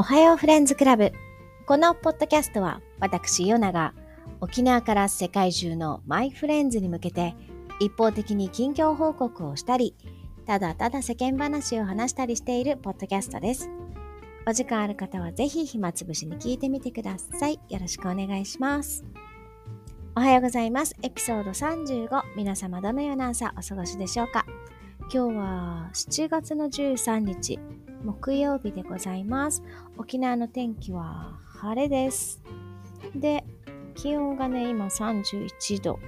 [0.00, 1.12] おはようフレンズクラブ。
[1.66, 3.92] このポッドキャストは私、ヨナが
[4.40, 7.34] 沖縄から世界中のマイフレンズに向けて
[7.80, 9.94] 一方的に近況報告をしたり、
[10.46, 13.68] ただただ世間話を話したりしているポッドキャストです。
[14.46, 17.60] お時間ある方はぜひ暇つぶしに聞いてみてください。
[17.68, 19.04] よろしくお願いします。
[20.16, 20.96] おはようございます。
[21.02, 22.08] エピソード35。
[22.38, 24.46] 皆様どのような朝お過ごしでしょうか？
[25.12, 27.58] 今日は7月の13日、
[28.02, 29.62] 木曜日でございます。
[29.98, 32.42] 沖縄の天気は晴れです。
[33.14, 33.44] で、
[33.94, 35.98] 気温がね、今31度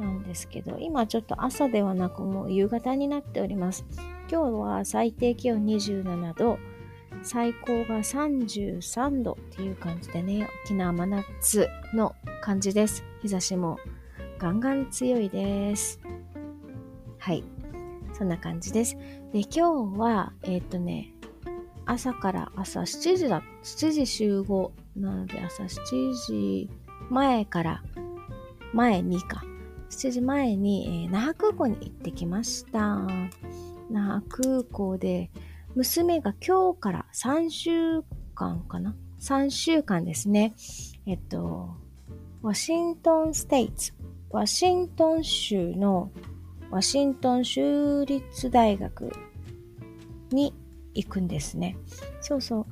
[0.00, 3.86] なんですけど、今ちょっと朝ではなくもう夕方になっております。
[4.30, 6.58] 今日は最低気温27度、
[7.22, 13.04] 最高が33度っていう感じでね、沖縄真夏の感じです。
[13.22, 13.78] 日差しも
[14.38, 16.00] ガンガン強いです。
[17.18, 17.44] はい。
[18.16, 18.96] そんな感じです。
[19.32, 21.12] で、今日は、えっ、とね、
[21.84, 26.70] 朝から朝7時だ、7時集合なので朝7時
[27.10, 27.82] 前から、
[28.72, 29.44] 前にか、
[29.90, 33.06] 7時前に、えー那覇空港に行ってきました。
[33.90, 35.30] 那覇空港で、
[35.74, 38.02] 娘が今日から3週
[38.34, 40.54] 間かな ?3 週間ですね。
[41.06, 41.76] えっと、
[42.40, 43.92] Washington State、
[44.30, 46.10] ワシントン州の
[46.70, 49.12] ワシントン州立大学
[50.30, 50.54] に
[50.94, 51.76] 行くんですね。
[52.20, 52.66] そうそ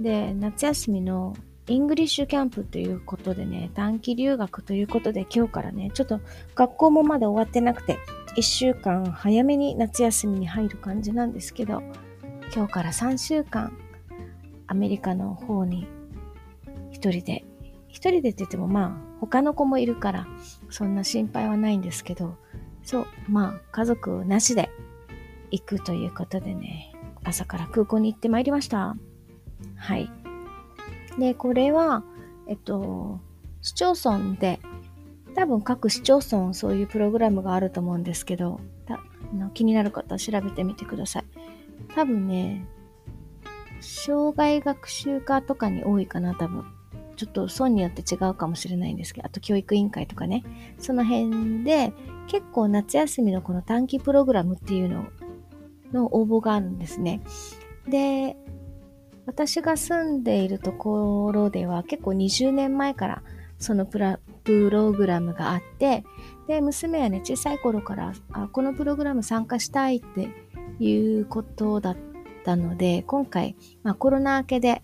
[0.00, 0.02] う。
[0.02, 1.34] で、夏休みの
[1.68, 6.20] English camp ということでね、短期留学ということで今日からね、ちょっと
[6.54, 7.98] 学校もまだ終わってなくて、
[8.36, 11.82] 1週間早めに夏休みに入る感じなんですけど、
[12.54, 13.76] 今日から3週間、
[14.66, 15.86] アメリカの方に
[16.90, 17.44] 一人で、
[17.88, 20.26] 一人でって言ってもまあ、他の子もいるから、
[20.68, 22.36] そんな心配はないんですけど、
[22.82, 24.70] そう、まあ、家族なしで
[25.50, 26.92] 行くということでね、
[27.24, 28.96] 朝から空港に行ってまいりました。
[29.76, 30.10] はい。
[31.18, 32.04] で、これは、
[32.48, 33.20] えっと、
[33.60, 34.60] 市町村で、
[35.34, 38.98] 多分各市町村そういうプログラムがあると思うんですけど、あ
[39.34, 41.24] の気になる方は調べてみてください。
[41.94, 42.66] 多分ね、
[43.80, 46.64] 障害学習科とかに多いかな、多分。
[47.22, 50.42] ちょっと村によって違うかもしれないんですけど、あと教育委員会とかね、
[50.78, 51.92] その辺で
[52.26, 55.06] 結構夏休みのこの短期プログラムっていうの
[55.92, 57.22] の応募があるんですね。
[57.86, 58.36] で、
[59.24, 63.22] 私が住んでいるところでは結構20年前から
[63.58, 66.04] そのプラプログラムがあって、
[66.48, 70.28] で、娘はね、小さい頃から、あ、このプログラム参加したいって
[70.80, 71.96] いうことだっ
[72.44, 74.82] たので、今回、まあコロナ明けで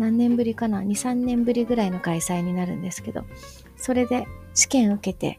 [0.00, 3.24] 何年ぶりかな ?2、3年ぶりぐらいの開催になるんですけど、
[3.76, 5.38] それで試験受けて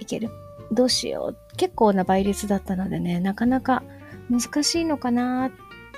[0.00, 0.30] いける。
[0.70, 1.56] どうしよう。
[1.56, 3.82] 結構な倍率だったのでね、なかなか
[4.30, 5.50] 難しいのかなっ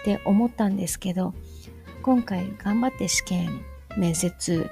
[0.04, 1.34] て思ったんですけど、
[2.02, 3.60] 今回頑張って試験、
[3.98, 4.70] 面接、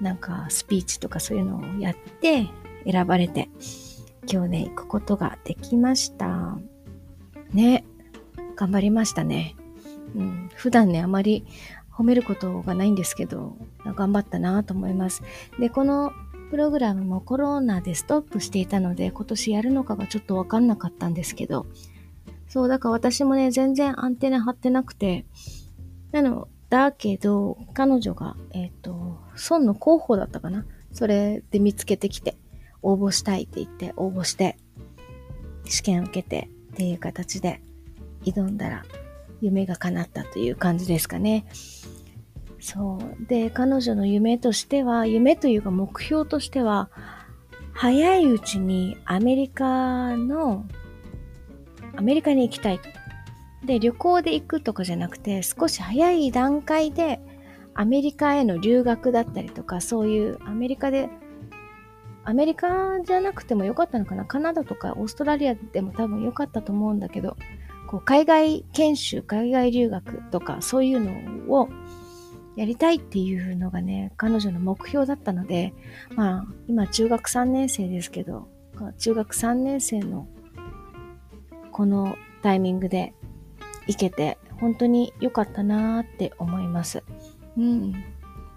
[0.00, 2.46] なんかスピーチとかそういうのをやって
[2.88, 3.48] 選ばれて、
[4.32, 6.56] 今日ね、行くことができました。
[7.52, 7.84] ね、
[8.54, 9.56] 頑張りましたね。
[10.14, 11.44] うん、普段ね、あまり
[12.00, 15.22] 褒めることがないんですけど、頑張ったなと思います。
[15.58, 16.12] で、この
[16.50, 21.66] プログラムもコロナでストップしていたので、今年やるのかがちょっとわかんなかったんですけど、
[22.48, 25.26] そう、だから私もね、全然アンテナ張ってなくて、
[26.10, 30.64] なの、だけど、彼女が、えっ、と、村の広報だったかな？
[30.92, 32.38] それで見つけてきて、
[32.80, 34.56] 応募したいって言って、応募して、
[35.66, 37.60] 試験受けてっていう形で
[38.22, 38.84] 挑んだら、
[39.40, 41.44] 夢が叶ったという感じですかね。
[42.60, 43.26] そう。
[43.26, 46.90] で、彼女の夢としては、夢というか目標としては、
[47.72, 50.66] 早いうちにアメリカの、
[51.96, 52.88] アメリカに行きたいと。
[53.66, 57.20] で、旅行で行くとかじゃなくて、少し早い段階で
[57.74, 61.08] アメリカへの留学だったりとか、そういうアメリカで、
[62.24, 64.26] アメリカじゃなくてもよかったのかな？
[64.26, 67.36] カナダとかオーストラリアでも多分よかったと思うんだけど、
[67.88, 71.70] こう海外研修、海外留学とかそういうのを
[72.56, 75.72] やりたいっていうのがね、彼女の目標だったので、
[76.14, 78.48] まあ今中学3年生ですけど、
[78.98, 80.26] 中学3年生の
[81.72, 83.14] このタイミングで
[83.86, 87.02] 行けて本当に良かったなーって思います。
[87.56, 88.04] うん。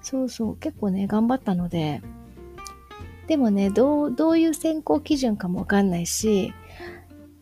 [0.02, 2.02] そうそう、結構ね、頑張ったので、
[3.28, 6.54] でもね、どう、どういう選考基準かもわかんないし、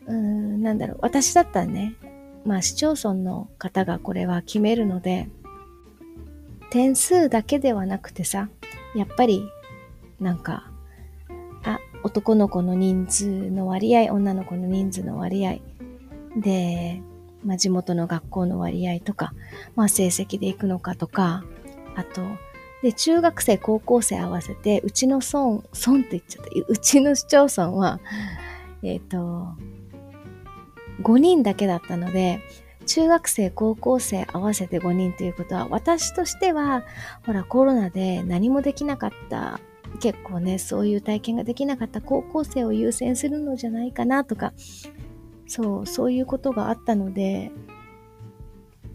[0.05, 1.95] うーん、なんだろう、私だったらね、
[2.45, 5.27] まあ市町村の方がこれは決めるので、
[6.71, 8.49] 点数だけではなくてさ、
[8.95, 9.43] やっぱり、
[10.21, 10.71] なんか、
[11.63, 15.59] あ、男の子の人数の割合、女の子の人数の割合。
[16.37, 17.03] で、
[17.43, 19.33] まあ、地元の学校の割合とか、
[19.75, 21.43] まあ、成績で行くのかとか、
[21.97, 22.21] あと、
[22.81, 27.99] で、中学生、高校生合わせて、うちの村、村って言っちゃった、うちの市町村は、
[28.81, 29.49] えっ、ー、と、
[31.03, 32.39] 5人だけだったので、
[32.85, 36.83] 中学生、高校生合わせて5人ということは、私としては、
[37.25, 39.59] ほら、コロナで何もできなかった、
[39.99, 44.53] 結構ね、そういう体験ができなかった高校生を優先するのじゃないかなとか、
[45.47, 47.51] そう、そういうことがあったので、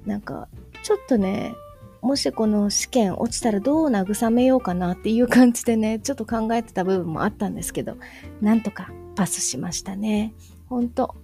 [0.05, 0.49] なんか、
[0.83, 1.55] ちょっとね、
[2.01, 7.97] もしこの試験落ちたらどう慰めようかなっていう感じでね、ちょっと考えてた部分もあったんですけど、
[8.41, 10.33] なんとかパスしましたね。
[10.69, 11.15] ほんと、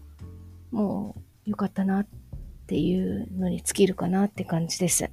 [0.71, 1.15] も
[1.47, 2.22] うよかったなって
[2.73, 5.11] ていうのに尽きるかなって感じです。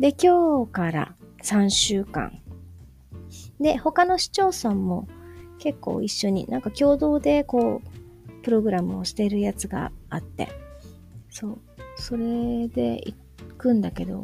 [0.00, 1.14] で、今日から
[1.44, 2.40] 3週間。
[3.60, 5.06] で、他の市町村も
[5.60, 10.48] 結構一緒に、なんか共同でこう、プログラムをしているやつがあって、
[11.30, 11.58] そう、
[11.96, 13.14] それで行
[13.56, 14.22] くんだけど、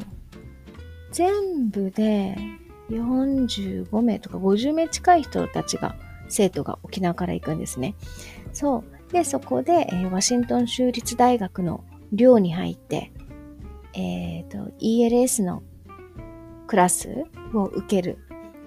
[1.13, 2.35] 全部で
[2.89, 5.95] 45名とか50名近い人たちが、
[6.27, 7.95] 生徒が沖縄から行くんですね。
[8.51, 9.13] そう。
[9.13, 13.11] で、そこで、えー、ワシントン州立大学の寮に入って、
[13.93, 15.63] えっ、ー、と、ELS の
[16.67, 18.17] クラスを受ける。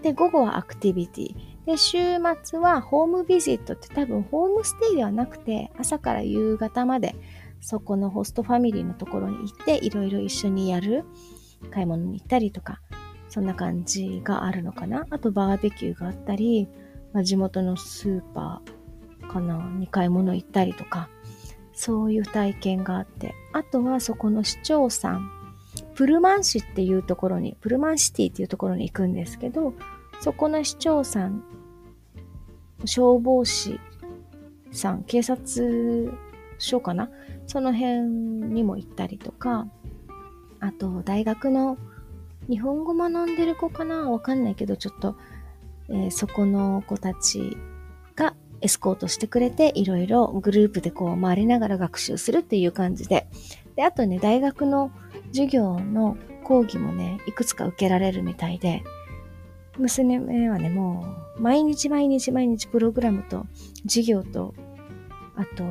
[0.02, 1.34] で、午後はアクティビティ。
[1.66, 1.98] で、週
[2.42, 7.14] 末はホームビジットって多分ホームステイではなくて、朝から夕方まで
[7.60, 11.04] そこのホストファミリーのところに行っていろいろ一緒にやる。
[11.70, 12.80] 買い物に行ったりとか、
[13.28, 15.06] そんな感じがあるのかな。
[15.10, 16.68] あとバーベキューがあったり、
[17.12, 21.10] まあ、地元のスーパーかなに買い物行ったりとか、
[21.80, 25.30] そういう体験があって、あとはそこの市長さん、
[25.94, 29.74] プルマン市っていうところに、プルマンシティっていうところに行くんですけど、
[30.20, 31.44] そこの市長さん
[32.84, 33.78] 消防士
[34.72, 36.12] さん、警察
[36.58, 37.10] 署かな？
[37.46, 39.68] その辺にも行ったりとか、
[40.58, 41.78] あと、大学の
[42.48, 44.10] 日本語学んでる子かな？
[44.10, 45.16] わかんないけど、ちょっと、
[45.90, 47.56] えー、そこの子たち
[48.60, 53.26] エスコートしてくれて、いろいろグループでこう回りながら学習するっていう感じで。
[53.76, 54.90] で、あとね、大学の
[55.28, 58.82] 授業の講義もね、いくつか受けられるみたいで、
[59.78, 61.06] 娘はね、も
[61.38, 63.46] う、毎日毎日毎日プログラムと
[63.84, 64.54] 授業と、
[65.36, 65.62] あと、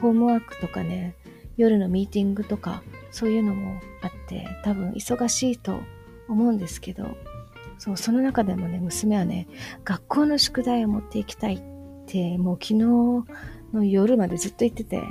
[0.00, 1.16] ホームワークとかね、
[1.56, 5.80] 夜のミーティングとか、そういうのもあって、多分忙しいと
[6.28, 7.16] 思うんですけど、
[7.78, 9.48] そう、その中でもね、娘はね、
[9.84, 11.62] 学校の宿題を持っていきたいっ
[12.10, 12.74] て、もう昨日
[13.72, 15.02] の夜までずっと言ってて、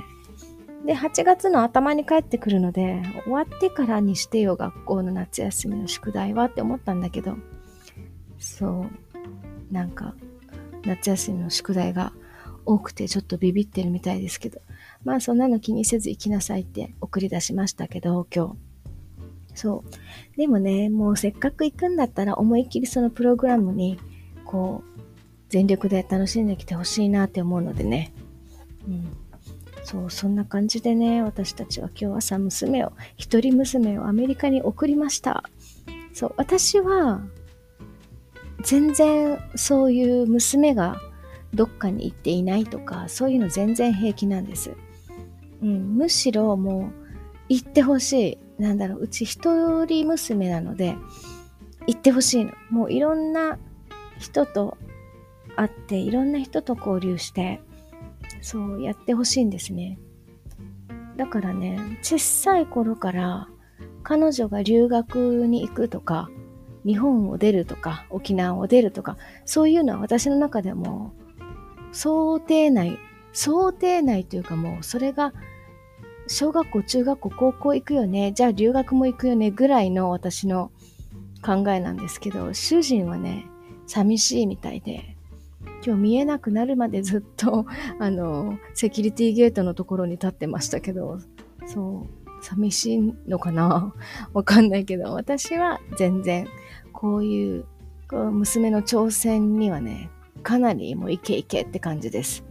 [0.84, 7.36] で、8月の頭に帰ってくるので、終わってからにしてよ、学校の夏休みの宿題はって思ったんだけど、
[8.38, 10.14] そう、なんか、
[10.84, 12.12] 夏休みの宿題が
[12.64, 14.60] 多くてちょっとビビってるみたいですけど、
[15.04, 18.56] まあそんなの気にせず行きなさいって送り出しましたけど、今日。
[19.54, 20.36] そう。
[20.36, 23.98] でもね、もうせっかく行くんだったら思いっきりそのプログラムに、
[24.44, 24.97] こう、
[25.48, 28.12] 全力で楽しんできてほしいなって思うのでね。
[28.86, 29.16] うん。
[29.84, 35.44] そう、そんな感じでね、私たちは今日朝娘を、一人娘をアメリカに送りました。
[36.12, 37.22] そう、私は、
[38.62, 41.00] 全然そういう娘が
[41.54, 44.72] どっかに行っていないとか、そういうの全然平気なんです。
[45.62, 46.92] うん、むしろもう
[47.48, 48.62] 行ってほしい。
[48.62, 50.96] なんだろう、うち一人娘なので、
[51.86, 52.52] 行ってほしいの。
[52.70, 53.58] もういろんな
[54.18, 54.76] 人と
[55.58, 57.60] 会って、いろんな人と交流して、
[58.40, 59.98] そうやってほしいんですね。
[61.16, 63.48] だからね、小さい頃から
[64.04, 66.30] 彼女が留学に行くとか、
[66.86, 71.12] 日本を出るとか、沖縄を出るとか、そういうのは私の中でも
[71.90, 72.98] 想定内、
[73.32, 75.32] 想定内というかもうそれが
[76.28, 80.70] 小学校、中学校、高校行くよね、じゃあ留学も行くよねぐらいの私の
[81.44, 83.46] 考えなんですけど、主人はね、
[83.88, 85.17] 寂しいみたいで、
[85.88, 87.64] 今日見えなくなるまでずっと、
[87.98, 91.18] あの、セキュリティゲートのところに立ってましたけど、
[91.66, 93.94] そう、寂しいのかな？
[94.34, 96.46] わかんないけど、私は全然、
[96.92, 97.64] こういう、
[98.12, 100.10] 娘の挑戦にはね、
[100.42, 102.44] かなりもうイケイケって感じです。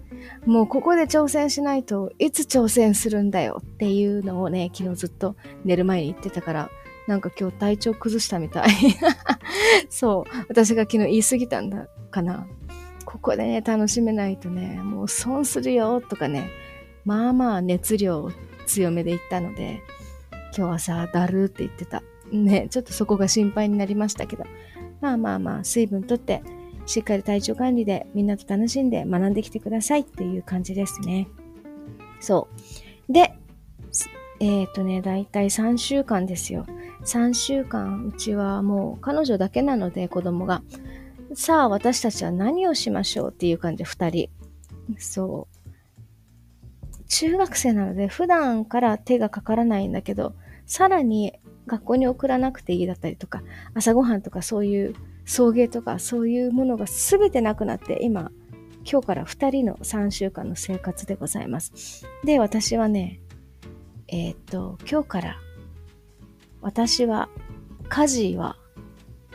[0.47, 6.69] もうここで挑戦しないといつ挑戦するんだよっていうのをね、昨日ずっと寝る前に言ってたから、
[7.07, 8.69] なんか今日体調崩したみたい。
[9.89, 10.45] そう。
[10.49, 12.47] 私が昨日言い過ぎたんだかな。
[13.07, 16.49] ここでね、楽しめないとね、もう損するよとかね、
[17.05, 18.29] まあまあ熱量
[18.65, 19.81] 強めで言ったので、
[20.55, 22.03] 今日はさ、だるって言ってた。
[22.33, 24.43] ね、ちょっとそこが心配になりましたけど、
[24.99, 26.43] まあまあまあ、水分とって、
[26.85, 31.29] しっかり体調管理でみんなと楽しんで学んできてくださいっていう感じですね。
[32.19, 32.49] そ
[33.09, 33.13] う。
[33.13, 33.37] で、
[34.41, 36.65] えっ、ー、とね、だいたい3週間ですよ。
[37.05, 40.61] 3週間、うちはもう彼女だけなので子供が。
[41.33, 44.29] さあ、私たちは何をしましょうっていう感じで2人。
[44.97, 47.03] そう。
[47.07, 50.33] 中学生なので普段から手がかからないんだけど、
[50.65, 51.33] さらに
[51.65, 53.43] 学校に送らなくていいだったりとか、
[53.73, 58.31] 朝ごはんとかそういう送迎とかそういうものが全てなくなって、今、
[58.89, 62.07] 今日から2人の3週間の生活でございます。
[62.23, 63.19] で、私はね、
[64.07, 65.37] えー、っと、今日から
[66.61, 67.29] 私は
[67.89, 68.57] 家事は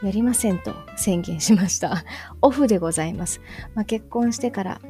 [0.03, 2.05] やりませんと宣言しました。
[2.43, 3.41] オフでございます。
[3.75, 4.81] まあ、結婚してから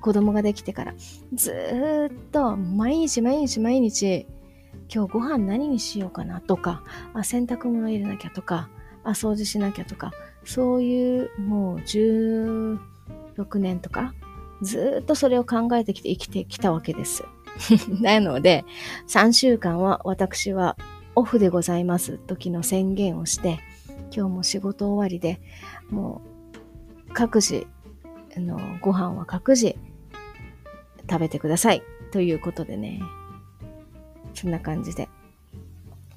[0.00, 0.94] 子供ができてから
[1.34, 4.26] ずーっと毎日毎日毎日
[4.92, 6.82] 今日ご飯何にしようかなとか
[7.14, 8.68] あ洗濯物入れなきゃとか
[9.04, 10.12] あ掃除しなきゃとか
[10.44, 12.78] そういうもう16
[13.58, 14.14] 年とか
[14.62, 17.24] ずっとそれを考えてきて生きてきたわけです。
[18.00, 18.64] なので
[19.08, 20.76] 3週間は私は
[21.14, 23.60] オフでございます時の宣言をして
[24.14, 25.40] 今日も仕事終わりで
[25.90, 26.22] も
[27.08, 27.66] う各自
[28.36, 29.76] あのご飯は各自
[31.08, 31.82] 食べてください。
[32.12, 33.00] ということでね。
[34.34, 35.08] そんな感じで。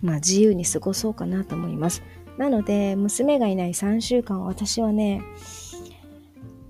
[0.01, 2.03] まあ自由に過ごそうかなと思います。
[2.37, 5.21] なので、娘がいない3週間、私はね、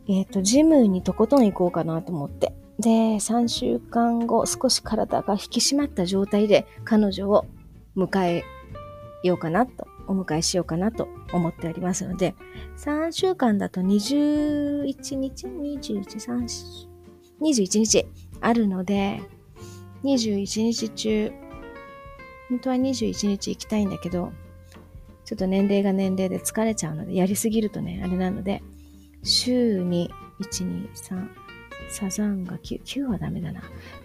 [0.08, 2.53] えっ、ー、と、ジムにとことん行こうかなと思って。
[2.80, 7.46] で、3週間後、少し体が引き締まった状態で彼女を
[7.96, 8.44] 迎え
[9.24, 12.36] ようかなと、お迎えしようかなと思っておりますので、
[12.77, 16.88] 3週間だと21日 ?21、3、
[17.41, 18.05] 21日
[18.41, 19.22] あるので、
[20.03, 21.31] 21日中、
[22.50, 24.31] 本当は21日行きたいんだけど、
[25.25, 28.62] ちょっと年齢が年齢で疲れちゃうので、やりすぎるとね、あれなので、
[29.24, 31.29] 週に1、2、3、
[31.89, 33.62] サザンが9、9はダメだな。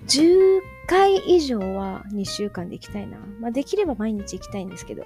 [0.06, 3.18] 10回以上は2週間で行きたいな。
[3.40, 5.04] まあ、できれば毎日行きたいんですけど、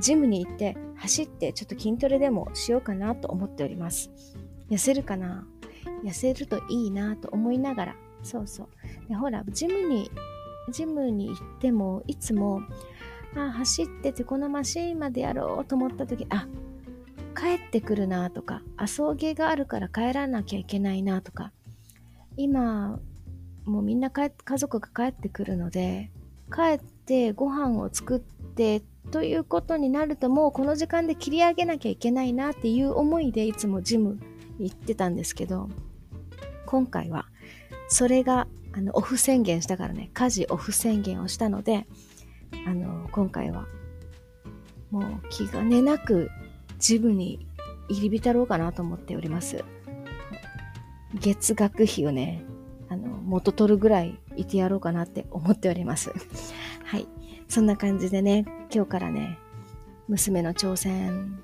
[0.00, 4.10] ジムに行って走ってちょっと筋トレでもしようかなと思っております。
[4.70, 5.46] 痩せるかな？
[6.02, 8.68] 痩せるといいなと思いながら、そうそう。
[9.08, 10.10] でほら、ジムに、
[10.70, 12.62] ジムに行っても、いつも、
[13.36, 16.46] あ、走っててこのマシーンまでやろうと思った時、あ、
[17.36, 21.52] 帰ってくるなとか、あ、送迎があるから帰らなきゃいけないなとか、
[22.36, 22.98] 今、
[23.68, 26.10] もうみんな家族が帰ってくるので、
[26.52, 34.18] 帰ってご飯を作ってということになるともうこの時間で切り上げなきゃいけないなっていう思いでいつもジム
[34.58, 35.68] 行ってたんですけど、
[36.66, 37.26] 今回は
[37.88, 41.86] それがあのオフ宣言したからね家事オフ宣言をしたので
[42.66, 43.66] あの今回は
[44.90, 46.30] もう気兼ねなく
[46.78, 47.46] ジムに
[47.88, 49.64] 入り浸ろうかなと思っております。
[51.14, 52.44] 月額費をね
[53.28, 56.12] 元取るぐらいいてやろうかなって思っております
[56.84, 57.06] はい
[57.48, 59.38] そんな感じでね今日からね
[60.08, 61.38] 娘の挑戦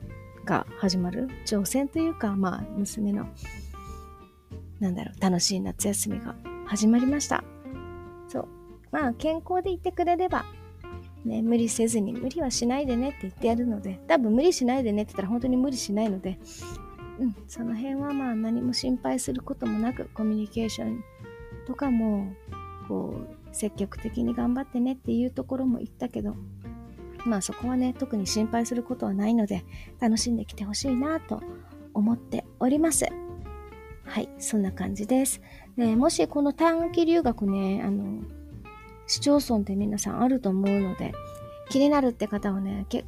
[0.45, 3.27] が始まる挑戦というかまあ娘の
[4.85, 6.35] なんだろう、楽しい夏休みが
[6.67, 7.43] 始まりました。
[8.29, 8.49] そう。
[8.91, 10.45] まあ、健康でいてくれれば、
[11.25, 16.39] ね、無理せずに、無理はしないでねって言ってやるので、多分無理しないでねって言ったら本当に無理しないので、
[17.19, 21.03] うん、その辺はまあ何も心配することもなく、コミュニケーション
[21.67, 22.33] とかも、
[22.89, 26.35] こう、積極的に頑張ってねっていうところも言ったけど、
[27.25, 29.65] まあそこはね、特に心配することはないので、
[30.01, 31.43] 楽しんできてほしいなと
[31.95, 33.07] 思っております。
[34.05, 35.41] はい、そんな感じです。
[35.77, 38.23] でもしこの短期留学ね、あの、
[39.07, 41.13] 市町村って皆さんあると思うので、
[41.71, 43.05] 気になるって方はね、け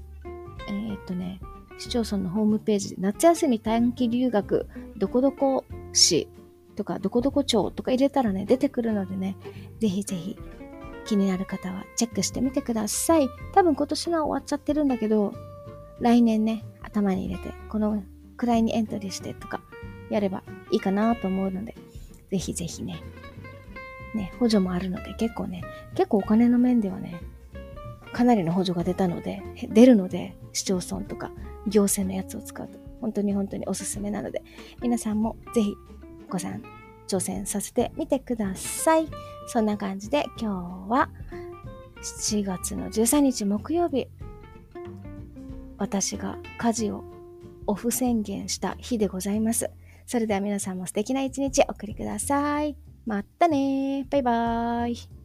[0.69, 1.41] えー、っとね、
[1.79, 6.29] 市町村のホームページで夏休み短期留学どこどこ市
[6.77, 9.37] とかどこどこ町とか入れたらね、出てくるのでね、
[9.81, 10.39] ぜひぜひ
[11.07, 13.29] 気になる方はチェックしてみてください。
[13.53, 15.35] 多分今年は終わっちゃってるんだけど、
[16.01, 18.03] 来年ね、頭に入れて、この
[18.37, 19.61] くらいにエントリーしてとか、
[20.11, 21.75] やればいいかなと思うので、
[22.31, 23.01] ぜひぜひね、
[24.15, 25.63] ね、補助もあるので、結構ね、
[25.95, 27.21] 結構お金の面ではね、
[28.13, 31.31] かなりの補助が出たので、出るので、市町村とか
[31.67, 34.43] 行政のやつを使うと、本当に本当におすすめなので、
[34.83, 35.75] 皆さんもぜひ、
[36.29, 36.63] ご参、
[37.09, 39.09] 挑戦させてみてください。
[39.49, 41.09] そんな感じで、今日は、
[42.03, 44.09] 7月の13日木曜日、
[45.79, 47.05] 私が家事を
[47.67, 49.71] オフ宣言した日でございます。
[50.07, 52.77] それでは皆さんも素敵な一日お送りください。
[53.05, 55.16] またねバイバーイ。